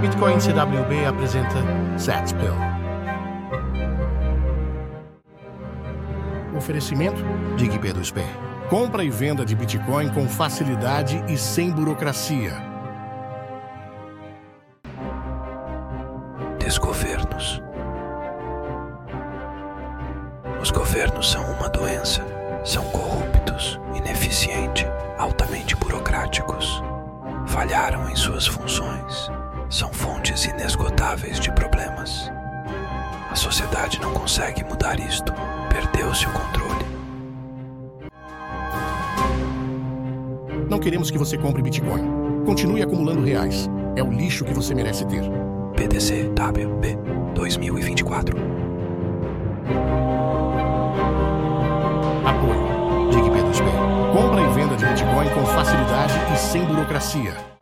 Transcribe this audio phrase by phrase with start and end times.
[0.00, 1.56] Bitcoin CWB apresenta
[1.98, 2.54] Zatspill.
[6.56, 7.22] Oferecimento
[7.58, 8.22] DigP2P.
[8.70, 12.54] Compra e venda de Bitcoin com facilidade e sem burocracia.
[16.58, 17.62] Desgovernos.
[20.62, 22.24] Os governos são uma doença.
[22.64, 24.86] São corruptos, ineficientes,
[25.18, 26.82] altamente burocráticos.
[27.46, 29.30] Falharam em suas funções.
[30.30, 32.30] Fontes inesgotáveis de problemas.
[33.32, 35.32] A sociedade não consegue mudar isto.
[35.68, 36.84] Perdeu-se o controle.
[40.68, 42.04] Não queremos que você compre Bitcoin.
[42.46, 43.68] Continue acumulando reais.
[43.96, 45.24] É o lixo que você merece ter.
[45.74, 46.96] BTC WB
[47.34, 48.38] 2024.
[52.24, 53.10] Apoio.
[53.10, 54.12] DigP2P.
[54.12, 57.59] Compra e venda de Bitcoin com facilidade e sem burocracia.